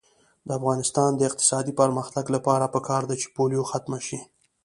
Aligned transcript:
د 0.47 0.49
افغانستان 0.59 1.11
د 1.15 1.21
اقتصادي 1.29 1.73
پرمختګ 1.81 2.25
لپاره 2.35 2.71
پکار 2.75 3.01
ده 3.09 3.15
چې 3.21 3.27
پولیو 3.35 3.69
ختمه 3.71 3.99
شي. 4.07 4.19